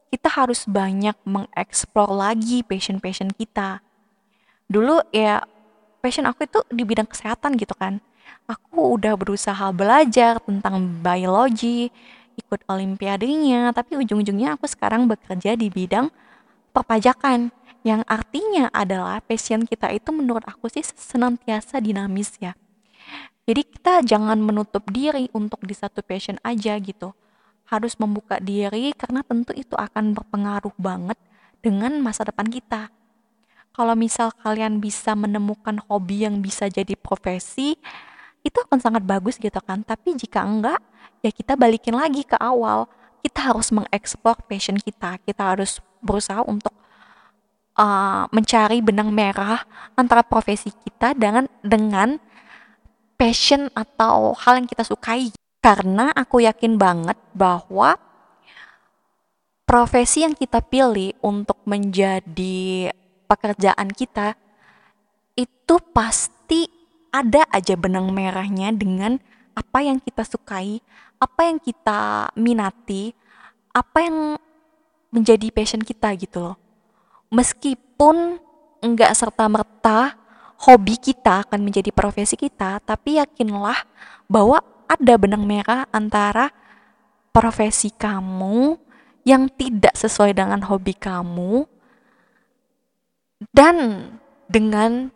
kita 0.08 0.28
harus 0.32 0.64
banyak 0.64 1.16
mengeksplor 1.28 2.08
lagi 2.12 2.64
passion-passion 2.64 3.32
kita. 3.36 3.84
Dulu 4.68 5.00
ya 5.12 5.44
passion 6.00 6.28
aku 6.28 6.48
itu 6.48 6.60
di 6.72 6.84
bidang 6.84 7.08
kesehatan 7.08 7.56
gitu 7.60 7.76
kan. 7.76 8.00
Aku 8.48 8.96
udah 8.96 9.16
berusaha 9.16 9.72
belajar 9.72 10.40
tentang 10.40 11.00
biologi, 11.00 11.88
ikut 12.36 12.64
olimpiadenya, 12.68 13.72
tapi 13.72 13.96
ujung-ujungnya 14.00 14.56
aku 14.56 14.68
sekarang 14.68 15.08
bekerja 15.08 15.56
di 15.56 15.68
bidang 15.72 16.08
perpajakan 16.72 17.52
yang 17.84 18.00
artinya 18.08 18.72
adalah 18.72 19.20
passion 19.20 19.68
kita 19.68 19.92
itu 19.92 20.10
menurut 20.10 20.42
aku 20.48 20.72
sih 20.72 20.82
senantiasa 20.82 21.78
dinamis 21.78 22.34
ya 22.40 22.56
jadi 23.44 23.60
kita 23.60 24.00
jangan 24.08 24.40
menutup 24.40 24.88
diri 24.88 25.28
untuk 25.36 25.60
di 25.68 25.76
satu 25.76 26.00
passion 26.00 26.40
aja 26.40 26.80
gitu. 26.80 27.12
Harus 27.68 27.96
membuka 28.00 28.40
diri 28.40 28.96
karena 28.96 29.20
tentu 29.20 29.52
itu 29.52 29.76
akan 29.76 30.16
berpengaruh 30.16 30.72
banget 30.80 31.20
dengan 31.60 32.00
masa 32.00 32.24
depan 32.24 32.48
kita. 32.48 32.88
Kalau 33.76 33.92
misal 33.92 34.32
kalian 34.32 34.80
bisa 34.80 35.12
menemukan 35.12 35.76
hobi 35.90 36.24
yang 36.24 36.40
bisa 36.40 36.72
jadi 36.72 36.96
profesi, 36.96 37.76
itu 38.40 38.58
akan 38.64 38.80
sangat 38.80 39.04
bagus 39.04 39.36
gitu 39.36 39.60
kan. 39.60 39.84
Tapi 39.84 40.16
jika 40.16 40.40
enggak, 40.40 40.80
ya 41.20 41.28
kita 41.28 41.52
balikin 41.52 42.00
lagi 42.00 42.24
ke 42.24 42.40
awal. 42.40 42.88
Kita 43.20 43.52
harus 43.52 43.68
mengeksplor 43.76 44.40
passion 44.48 44.80
kita. 44.80 45.20
Kita 45.20 45.52
harus 45.52 45.84
berusaha 46.00 46.40
untuk 46.48 46.72
uh, 47.78 48.26
mencari 48.30 48.82
benang 48.82 49.10
merah 49.10 49.62
antara 49.94 50.22
profesi 50.22 50.70
kita 50.70 51.14
dengan 51.14 51.46
dengan 51.62 52.18
passion 53.14 53.70
atau 53.74 54.34
hal 54.34 54.58
yang 54.62 54.68
kita 54.68 54.82
sukai 54.82 55.30
karena 55.62 56.10
aku 56.12 56.44
yakin 56.44 56.76
banget 56.76 57.16
bahwa 57.32 57.96
profesi 59.64 60.22
yang 60.26 60.36
kita 60.36 60.60
pilih 60.60 61.16
untuk 61.24 61.56
menjadi 61.64 62.92
pekerjaan 63.24 63.88
kita 63.90 64.36
itu 65.34 65.74
pasti 65.96 66.68
ada 67.14 67.46
aja 67.54 67.78
benang 67.78 68.10
merahnya 68.10 68.74
dengan 68.74 69.22
apa 69.54 69.86
yang 69.86 70.02
kita 70.02 70.26
sukai, 70.26 70.82
apa 71.22 71.40
yang 71.46 71.62
kita 71.62 72.28
minati, 72.34 73.14
apa 73.70 73.98
yang 74.02 74.18
menjadi 75.14 75.46
passion 75.54 75.80
kita 75.80 76.10
gitu 76.18 76.42
loh. 76.42 76.56
Meskipun 77.32 78.40
enggak 78.84 79.16
serta-merta 79.16 80.16
hobi 80.64 80.96
kita 80.96 81.44
akan 81.48 81.60
menjadi 81.64 81.90
profesi 81.90 82.36
kita, 82.36 82.80
tapi 82.84 83.20
yakinlah 83.20 83.84
bahwa 84.28 84.60
ada 84.84 85.14
benang 85.16 85.44
merah 85.44 85.88
antara 85.90 86.52
profesi 87.34 87.90
kamu 87.90 88.78
yang 89.24 89.48
tidak 89.56 89.96
sesuai 89.96 90.36
dengan 90.36 90.60
hobi 90.68 90.92
kamu 90.94 91.64
dan 93.50 94.08
dengan 94.46 95.08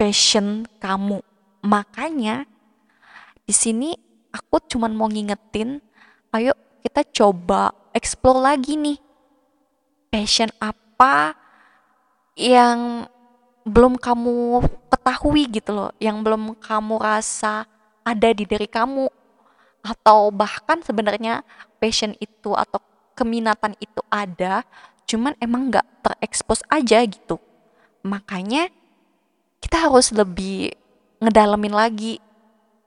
passion 0.00 0.64
kamu. 0.80 1.20
Makanya 1.62 2.48
di 3.46 3.54
sini 3.54 3.92
aku 4.32 4.58
cuman 4.66 4.92
mau 4.96 5.06
ngingetin, 5.06 5.78
ayo 6.34 6.52
kita 6.82 7.04
coba 7.12 7.70
explore 7.92 8.40
lagi 8.40 8.74
nih. 8.74 8.98
Passion 10.10 10.48
apa 10.62 10.85
yang 12.34 13.06
belum 13.62 14.00
kamu 14.00 14.64
ketahui 14.90 15.46
gitu 15.52 15.70
loh, 15.76 15.90
yang 16.02 16.24
belum 16.26 16.58
kamu 16.58 16.98
rasa 16.98 17.68
ada 18.02 18.28
di 18.34 18.42
diri 18.42 18.66
kamu 18.66 19.06
atau 19.86 20.34
bahkan 20.34 20.82
sebenarnya 20.82 21.46
passion 21.78 22.16
itu 22.18 22.50
atau 22.56 22.82
keminatan 23.14 23.78
itu 23.78 24.02
ada, 24.10 24.66
cuman 25.06 25.38
emang 25.38 25.70
nggak 25.70 25.86
terekspos 26.02 26.60
aja 26.66 27.04
gitu. 27.06 27.38
Makanya 28.02 28.70
kita 29.62 29.76
kita 29.76 29.92
harus 29.92 30.08
lebih 30.08 30.72
ngedalamin 31.20 31.76
lagi, 31.76 32.16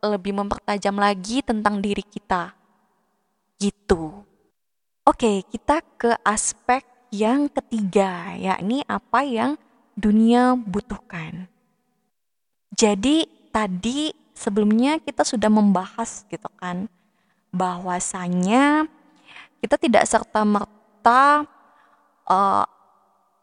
lebih 0.02 0.34
mempertajam 0.34 0.98
lagi 0.98 1.46
tentang 1.46 1.78
diri 1.78 2.02
kita. 2.02 2.58
Gitu. 3.62 4.26
Oke, 5.06 5.46
kita 5.54 5.86
ke 6.02 6.18
aspek 6.26 6.82
yang 7.10 7.50
ketiga, 7.50 8.38
yakni 8.38 8.86
apa 8.86 9.26
yang 9.26 9.52
dunia 9.98 10.56
butuhkan. 10.56 11.50
Jadi 12.74 13.28
tadi 13.50 14.14
sebelumnya 14.32 15.02
kita 15.04 15.28
sudah 15.28 15.52
membahas 15.52 16.24
gitu 16.32 16.48
kan 16.56 16.88
bahwasanya 17.52 18.88
kita 19.60 19.76
tidak 19.76 20.08
serta 20.08 20.48
merta 20.48 21.44
uh, 22.30 22.64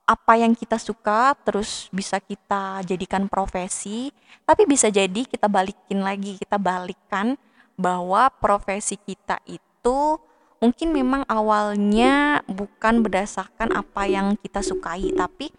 apa 0.06 0.32
yang 0.38 0.54
kita 0.54 0.78
suka 0.78 1.34
terus 1.42 1.90
bisa 1.90 2.22
kita 2.22 2.80
jadikan 2.86 3.26
profesi, 3.26 4.14
tapi 4.46 4.62
bisa 4.62 4.86
jadi 4.86 5.26
kita 5.26 5.50
balikin 5.50 6.00
lagi, 6.00 6.38
kita 6.38 6.56
balikan 6.56 7.34
bahwa 7.74 8.30
profesi 8.38 8.94
kita 8.96 9.42
itu 9.44 10.16
mungkin 10.62 10.92
memang 10.92 11.22
awalnya 11.28 12.40
bukan 12.48 13.04
berdasarkan 13.04 13.76
apa 13.76 14.08
yang 14.08 14.34
kita 14.40 14.64
sukai, 14.64 15.12
tapi 15.12 15.52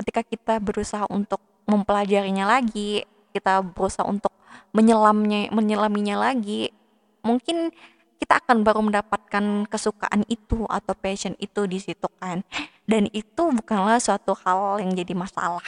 ketika 0.00 0.22
kita 0.24 0.54
berusaha 0.58 1.06
untuk 1.12 1.40
mempelajarinya 1.68 2.48
lagi, 2.48 3.04
kita 3.30 3.62
berusaha 3.62 4.06
untuk 4.06 4.34
menyelamnya 4.74 5.50
menyelaminya 5.50 6.30
lagi, 6.30 6.70
mungkin 7.22 7.70
kita 8.20 8.42
akan 8.44 8.62
baru 8.62 8.84
mendapatkan 8.84 9.64
kesukaan 9.66 10.28
itu 10.28 10.68
atau 10.68 10.92
passion 10.92 11.32
itu 11.40 11.64
di 11.64 11.80
situ 11.80 12.08
kan. 12.20 12.44
Dan 12.84 13.06
itu 13.14 13.48
bukanlah 13.54 14.02
suatu 14.02 14.34
hal 14.44 14.82
yang 14.82 14.92
jadi 14.92 15.14
masalah. 15.14 15.64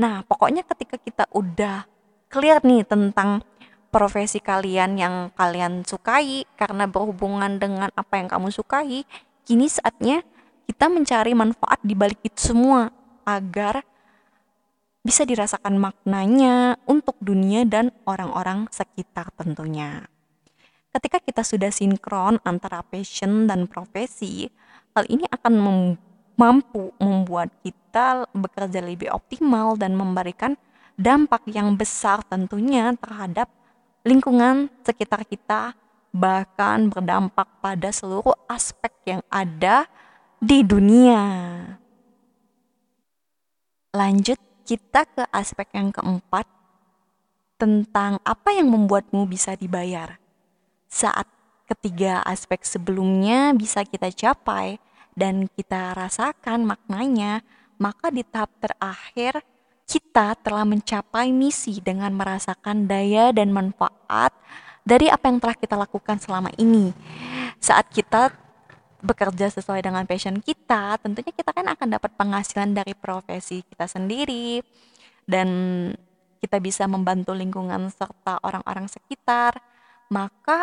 Nah, 0.00 0.24
pokoknya 0.24 0.64
ketika 0.64 0.96
kita 0.96 1.24
udah 1.34 1.84
clear 2.32 2.62
nih 2.64 2.86
tentang 2.86 3.44
profesi 3.90 4.38
kalian 4.38 4.96
yang 4.96 5.14
kalian 5.34 5.82
sukai 5.82 6.46
karena 6.54 6.86
berhubungan 6.86 7.58
dengan 7.58 7.90
apa 7.92 8.22
yang 8.22 8.30
kamu 8.30 8.54
sukai, 8.54 9.02
kini 9.42 9.66
saatnya 9.66 10.22
kita 10.70 10.86
mencari 10.86 11.34
manfaat 11.34 11.82
di 11.82 11.98
balik 11.98 12.22
itu 12.22 12.54
semua 12.54 12.94
agar 13.26 13.82
bisa 15.02 15.26
dirasakan 15.26 15.76
maknanya 15.80 16.78
untuk 16.86 17.18
dunia 17.18 17.66
dan 17.66 17.90
orang-orang 18.06 18.70
sekitar 18.70 19.34
tentunya. 19.34 20.06
Ketika 20.90 21.18
kita 21.22 21.42
sudah 21.42 21.70
sinkron 21.74 22.38
antara 22.46 22.82
passion 22.86 23.50
dan 23.50 23.66
profesi, 23.66 24.50
hal 24.94 25.06
ini 25.10 25.26
akan 25.30 25.54
mem 25.58 25.78
mampu 26.40 26.88
membuat 26.96 27.52
kita 27.60 28.24
bekerja 28.32 28.80
lebih 28.80 29.12
optimal 29.12 29.76
dan 29.76 29.92
memberikan 29.92 30.56
dampak 30.96 31.44
yang 31.52 31.76
besar 31.76 32.24
tentunya 32.24 32.96
terhadap 32.96 33.52
lingkungan 34.06 34.72
sekitar 34.82 35.24
kita, 35.28 35.74
bahkan 36.10 36.90
berdampak 36.90 37.46
pada 37.60 37.92
seluruh 37.92 38.34
aspek 38.50 38.92
yang 39.06 39.22
ada 39.30 39.86
di 40.40 40.64
dunia. 40.64 41.22
Lanjut 43.94 44.38
kita 44.64 45.02
ke 45.04 45.24
aspek 45.34 45.66
yang 45.74 45.90
keempat 45.90 46.46
tentang 47.60 48.22
apa 48.22 48.54
yang 48.54 48.72
membuatmu 48.72 49.28
bisa 49.28 49.52
dibayar 49.58 50.20
saat 50.90 51.30
ketiga 51.70 52.18
aspek 52.26 52.66
sebelumnya 52.66 53.54
bisa 53.54 53.86
kita 53.86 54.10
capai 54.10 54.82
dan 55.14 55.46
kita 55.46 55.94
rasakan 55.94 56.66
maknanya, 56.66 57.46
maka 57.78 58.10
di 58.10 58.26
tahap 58.26 58.50
terakhir 58.58 59.46
kita 59.90 60.38
telah 60.38 60.62
mencapai 60.62 61.34
misi 61.34 61.82
dengan 61.82 62.14
merasakan 62.14 62.86
daya 62.86 63.34
dan 63.34 63.50
manfaat 63.50 64.30
dari 64.86 65.10
apa 65.10 65.26
yang 65.26 65.42
telah 65.42 65.58
kita 65.58 65.74
lakukan 65.74 66.22
selama 66.22 66.54
ini. 66.62 66.94
Saat 67.58 67.90
kita 67.90 68.30
bekerja 69.02 69.50
sesuai 69.50 69.82
dengan 69.82 70.06
passion 70.06 70.38
kita, 70.38 70.94
tentunya 71.02 71.34
kita 71.34 71.50
kan 71.50 71.66
akan 71.74 71.98
dapat 71.98 72.14
penghasilan 72.14 72.70
dari 72.70 72.94
profesi 72.94 73.66
kita 73.66 73.90
sendiri 73.90 74.62
dan 75.26 75.48
kita 76.38 76.62
bisa 76.62 76.86
membantu 76.86 77.34
lingkungan 77.34 77.90
serta 77.90 78.38
orang-orang 78.46 78.86
sekitar. 78.86 79.58
Maka 80.06 80.62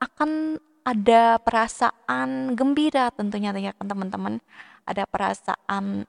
akan 0.00 0.56
ada 0.84 1.36
perasaan 1.40 2.52
gembira 2.56 3.08
tentunya 3.12 3.52
ya 3.56 3.72
teman-teman 3.72 4.36
ada 4.84 5.08
perasaan 5.08 6.04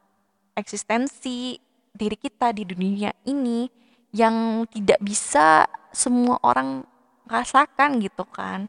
eksistensi 0.51 1.64
diri 1.95 2.19
kita 2.19 2.51
di 2.51 2.67
dunia 2.67 3.15
ini 3.25 3.71
yang 4.11 4.67
tidak 4.67 4.99
bisa 4.99 5.63
semua 5.95 6.35
orang 6.43 6.83
rasakan 7.25 8.03
gitu 8.03 8.27
kan 8.27 8.67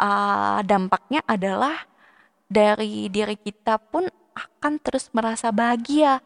uh, 0.00 0.60
dampaknya 0.64 1.24
adalah 1.24 1.84
dari 2.46 3.08
diri 3.10 3.36
kita 3.36 3.80
pun 3.80 4.06
akan 4.36 4.72
terus 4.80 5.08
merasa 5.16 5.50
bahagia 5.50 6.20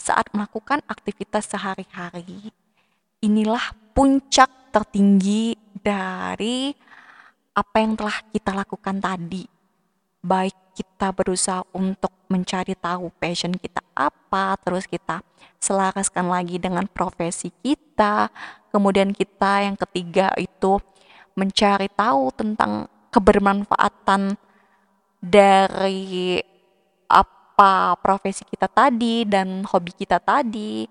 saat 0.00 0.26
melakukan 0.34 0.82
aktivitas 0.88 1.46
sehari-hari. 1.46 2.50
Inilah 3.22 3.70
puncak 3.94 4.50
tertinggi 4.74 5.54
dari 5.70 6.74
apa 7.54 7.76
yang 7.78 7.94
telah 7.94 8.18
kita 8.32 8.50
lakukan 8.56 8.98
tadi. 8.98 9.44
Baik 10.24 10.56
kita 10.74 11.12
berusaha 11.12 11.62
untuk 11.76 12.10
mencari 12.32 12.72
tahu 12.72 13.12
passion 13.20 13.52
kita 13.52 13.84
apa, 13.92 14.56
terus 14.64 14.88
kita 14.88 15.20
selaraskan 15.60 16.32
lagi 16.32 16.56
dengan 16.56 16.88
profesi 16.88 17.52
kita. 17.60 18.32
Kemudian 18.72 19.12
kita 19.12 19.68
yang 19.68 19.76
ketiga 19.76 20.32
itu 20.40 20.80
mencari 21.36 21.92
tahu 21.92 22.32
tentang 22.32 22.88
kebermanfaatan 23.12 24.40
dari 25.20 26.40
apa 27.06 27.94
profesi 28.00 28.42
kita 28.48 28.66
tadi 28.66 29.28
dan 29.28 29.68
hobi 29.68 29.92
kita 29.92 30.16
tadi. 30.16 30.88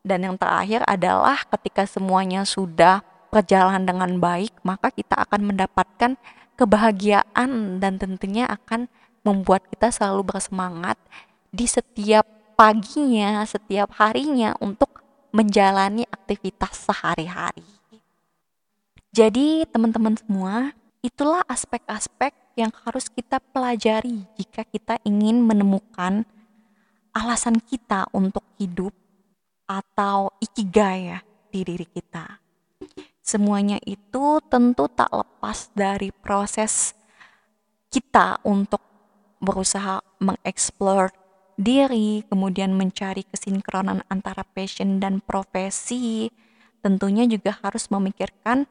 Dan 0.00 0.24
yang 0.24 0.36
terakhir 0.40 0.80
adalah 0.88 1.44
ketika 1.44 1.84
semuanya 1.84 2.48
sudah 2.48 3.04
berjalan 3.28 3.84
dengan 3.84 4.16
baik, 4.16 4.56
maka 4.64 4.88
kita 4.88 5.28
akan 5.28 5.52
mendapatkan 5.52 6.16
kebahagiaan 6.56 7.80
dan 7.80 7.96
tentunya 7.96 8.44
akan 8.48 8.88
membuat 9.26 9.66
kita 9.68 9.92
selalu 9.92 10.34
bersemangat 10.36 10.96
di 11.50 11.66
setiap 11.66 12.24
paginya, 12.54 13.42
setiap 13.44 13.96
harinya 13.96 14.54
untuk 14.60 15.00
menjalani 15.30 16.04
aktivitas 16.10 16.88
sehari-hari. 16.90 17.66
Jadi, 19.10 19.66
teman-teman 19.66 20.14
semua, 20.14 20.70
itulah 21.02 21.42
aspek-aspek 21.50 22.30
yang 22.54 22.70
harus 22.86 23.08
kita 23.10 23.42
pelajari 23.50 24.26
jika 24.38 24.62
kita 24.68 25.00
ingin 25.02 25.42
menemukan 25.42 26.22
alasan 27.10 27.58
kita 27.58 28.06
untuk 28.14 28.44
hidup 28.60 28.94
atau 29.66 30.34
ikigai 30.38 31.14
ya 31.14 31.18
di 31.50 31.66
diri 31.66 31.86
kita. 31.86 32.38
Semuanya 33.22 33.78
itu 33.86 34.42
tentu 34.50 34.90
tak 34.90 35.10
lepas 35.14 35.70
dari 35.74 36.10
proses 36.10 36.94
kita 37.90 38.42
untuk 38.42 38.89
berusaha 39.40 40.04
mengeksplor 40.20 41.10
diri, 41.60 42.24
kemudian 42.28 42.72
mencari 42.72 43.24
kesinkronan 43.28 44.04
antara 44.08 44.44
passion 44.44 45.00
dan 45.00 45.20
profesi. 45.20 46.32
Tentunya 46.80 47.28
juga 47.28 47.60
harus 47.60 47.88
memikirkan 47.92 48.64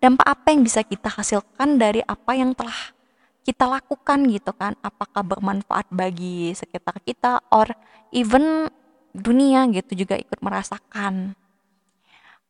dampak 0.00 0.26
apa 0.28 0.52
yang 0.52 0.60
bisa 0.64 0.84
kita 0.84 1.08
hasilkan 1.08 1.80
dari 1.80 2.04
apa 2.04 2.36
yang 2.36 2.52
telah 2.52 2.92
kita 3.44 3.64
lakukan 3.64 4.28
gitu 4.28 4.52
kan. 4.52 4.76
Apakah 4.84 5.24
bermanfaat 5.24 5.88
bagi 5.88 6.52
sekitar 6.52 7.00
kita 7.04 7.40
or 7.48 7.72
even 8.12 8.68
dunia 9.14 9.64
gitu 9.72 10.04
juga 10.04 10.18
ikut 10.20 10.42
merasakan. 10.44 11.32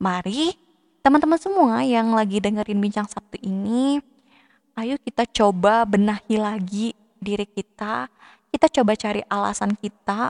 Mari 0.00 0.56
teman-teman 1.04 1.38
semua 1.38 1.84
yang 1.84 2.16
lagi 2.16 2.40
dengerin 2.40 2.80
bincang 2.80 3.06
Sabtu 3.06 3.37
ini, 3.44 4.00
ayo 4.74 4.96
kita 4.98 5.28
coba 5.28 5.84
benahi 5.84 6.40
lagi 6.40 6.96
diri 7.24 7.48
kita. 7.48 8.12
Kita 8.52 8.68
coba 8.68 8.92
cari 8.94 9.24
alasan 9.26 9.72
kita 9.80 10.28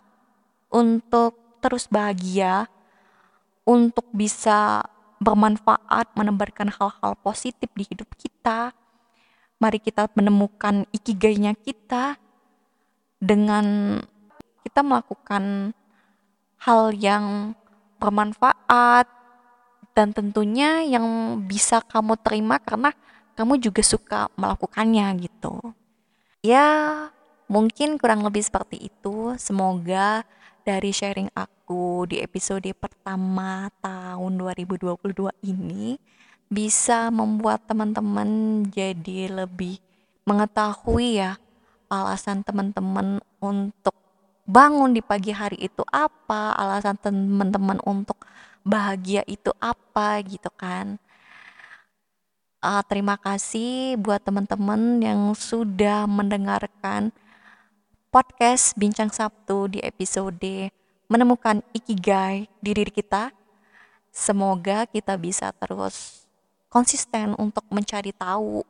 untuk 0.70 1.58
terus 1.58 1.90
bahagia, 1.90 2.70
untuk 3.66 4.06
bisa 4.14 4.86
bermanfaat, 5.18 6.14
menebarkan 6.14 6.70
hal-hal 6.70 7.18
positif 7.18 7.66
di 7.74 7.84
hidup 7.90 8.08
kita. 8.14 8.70
Mari 9.58 9.82
kita 9.82 10.06
menemukan 10.14 10.86
ikigainya 10.94 11.58
kita 11.58 12.16
dengan 13.18 13.98
kita 14.62 14.80
melakukan 14.86 15.74
hal 16.62 16.94
yang 16.94 17.56
bermanfaat, 17.98 19.08
dan 19.94 20.10
tentunya 20.10 20.82
yang 20.82 21.06
bisa 21.46 21.78
kamu 21.80 22.18
terima 22.18 22.58
karena 22.58 22.90
kamu 23.38 23.62
juga 23.62 23.82
suka 23.86 24.26
melakukannya 24.34 25.06
gitu. 25.22 25.62
Ya, 26.44 27.08
mungkin 27.48 27.96
kurang 27.96 28.20
lebih 28.20 28.44
seperti 28.44 28.92
itu. 28.92 29.32
Semoga 29.40 30.28
dari 30.60 30.92
sharing 30.92 31.32
aku 31.32 32.04
di 32.04 32.20
episode 32.20 32.68
pertama 32.76 33.72
tahun 33.80 34.36
2022 34.36 35.32
ini 35.40 35.96
bisa 36.52 37.08
membuat 37.08 37.64
teman-teman 37.64 38.60
jadi 38.68 39.32
lebih 39.32 39.80
mengetahui 40.28 41.24
ya 41.24 41.40
alasan 41.88 42.44
teman-teman 42.44 43.24
untuk 43.40 43.96
bangun 44.44 44.92
di 44.92 45.00
pagi 45.00 45.32
hari 45.32 45.56
itu 45.64 45.80
apa, 45.88 46.52
alasan 46.60 47.00
teman-teman 47.00 47.80
untuk 47.88 48.20
bahagia 48.60 49.24
itu 49.24 49.48
apa 49.64 50.20
gitu 50.28 50.52
kan. 50.60 51.00
Uh, 52.64 52.80
terima 52.88 53.20
kasih 53.20 54.00
buat 54.00 54.24
teman-teman 54.24 54.96
yang 55.04 55.36
sudah 55.36 56.08
mendengarkan 56.08 57.12
podcast 58.08 58.72
Bincang 58.80 59.12
Sabtu 59.12 59.68
di 59.68 59.84
episode 59.84 60.72
menemukan 61.04 61.60
ikigai 61.76 62.48
di 62.64 62.70
diri 62.72 62.88
kita. 62.88 63.36
Semoga 64.08 64.88
kita 64.88 65.12
bisa 65.20 65.52
terus 65.52 66.24
konsisten 66.72 67.36
untuk 67.36 67.68
mencari 67.68 68.16
tahu 68.16 68.64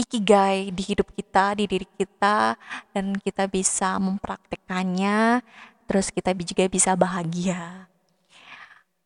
ikigai 0.00 0.72
di 0.72 0.82
hidup 0.88 1.12
kita, 1.12 1.60
di 1.60 1.68
diri 1.68 1.84
kita, 1.84 2.56
dan 2.96 3.20
kita 3.20 3.44
bisa 3.52 4.00
mempraktekannya, 4.00 5.44
terus 5.84 6.08
kita 6.08 6.32
juga 6.32 6.72
bisa 6.72 6.96
bahagia. 6.96 7.84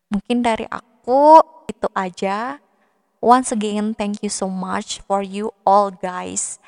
Mungkin 0.06 0.38
dari 0.38 0.70
aku 0.70 1.42
itu 1.66 1.90
aja. 1.98 2.62
Once 3.18 3.50
again, 3.50 3.92
thank 3.98 4.22
you 4.22 4.30
so 4.30 4.46
much 4.46 5.02
for 5.02 5.20
you 5.20 5.50
all 5.66 5.90
guys. 5.90 6.62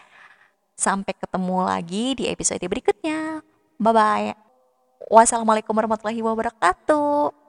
Sampai 0.74 1.14
ketemu 1.14 1.62
lagi 1.62 2.18
di 2.18 2.24
episode 2.26 2.62
berikutnya. 2.64 3.44
Bye 3.78 3.94
bye. 3.94 4.30
Wassalamualaikum 5.10 5.72
warahmatullahi 5.72 6.20
wabarakatuh. 6.20 7.39